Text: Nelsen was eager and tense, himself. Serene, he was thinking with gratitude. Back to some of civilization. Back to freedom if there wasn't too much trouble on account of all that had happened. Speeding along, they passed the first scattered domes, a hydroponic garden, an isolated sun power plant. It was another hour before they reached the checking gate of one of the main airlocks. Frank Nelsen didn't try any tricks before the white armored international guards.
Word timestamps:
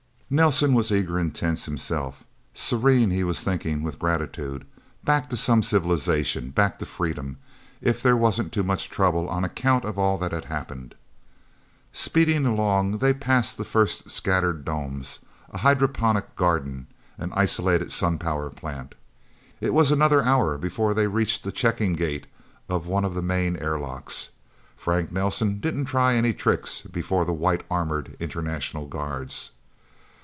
Nelsen 0.33 0.73
was 0.73 0.93
eager 0.93 1.17
and 1.17 1.35
tense, 1.35 1.65
himself. 1.65 2.23
Serene, 2.53 3.11
he 3.11 3.21
was 3.21 3.41
thinking 3.43 3.83
with 3.83 3.99
gratitude. 3.99 4.65
Back 5.03 5.29
to 5.29 5.35
some 5.35 5.59
of 5.59 5.65
civilization. 5.65 6.51
Back 6.51 6.79
to 6.79 6.85
freedom 6.85 7.37
if 7.81 8.01
there 8.01 8.15
wasn't 8.15 8.53
too 8.53 8.63
much 8.63 8.89
trouble 8.89 9.27
on 9.27 9.43
account 9.43 9.83
of 9.83 9.99
all 9.99 10.17
that 10.19 10.31
had 10.31 10.45
happened. 10.45 10.95
Speeding 11.91 12.45
along, 12.45 12.99
they 12.99 13.13
passed 13.13 13.57
the 13.57 13.65
first 13.65 14.09
scattered 14.09 14.63
domes, 14.63 15.19
a 15.49 15.57
hydroponic 15.57 16.37
garden, 16.37 16.87
an 17.17 17.33
isolated 17.35 17.91
sun 17.91 18.17
power 18.17 18.49
plant. 18.49 18.95
It 19.59 19.73
was 19.73 19.91
another 19.91 20.23
hour 20.23 20.57
before 20.57 20.93
they 20.93 21.07
reached 21.07 21.43
the 21.43 21.51
checking 21.51 21.91
gate 21.91 22.27
of 22.69 22.87
one 22.87 23.03
of 23.03 23.15
the 23.15 23.21
main 23.21 23.57
airlocks. 23.57 24.29
Frank 24.77 25.11
Nelsen 25.11 25.59
didn't 25.59 25.87
try 25.87 26.13
any 26.15 26.31
tricks 26.31 26.79
before 26.79 27.25
the 27.25 27.33
white 27.33 27.63
armored 27.69 28.15
international 28.21 28.85
guards. 28.87 29.51